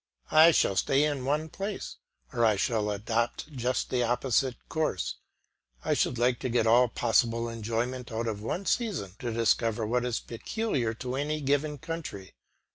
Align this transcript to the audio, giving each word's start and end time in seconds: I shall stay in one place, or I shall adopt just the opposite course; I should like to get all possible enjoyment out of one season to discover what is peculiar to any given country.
I 0.31 0.49
shall 0.49 0.75
stay 0.75 1.03
in 1.03 1.25
one 1.25 1.47
place, 1.49 1.97
or 2.33 2.43
I 2.43 2.55
shall 2.55 2.89
adopt 2.89 3.51
just 3.53 3.91
the 3.91 4.01
opposite 4.01 4.55
course; 4.67 5.17
I 5.85 5.93
should 5.93 6.17
like 6.17 6.39
to 6.39 6.49
get 6.49 6.65
all 6.65 6.87
possible 6.87 7.47
enjoyment 7.47 8.11
out 8.11 8.25
of 8.25 8.41
one 8.41 8.65
season 8.65 9.11
to 9.19 9.31
discover 9.31 9.85
what 9.85 10.03
is 10.03 10.19
peculiar 10.19 10.95
to 10.95 11.15
any 11.17 11.39
given 11.39 11.77
country. 11.77 12.33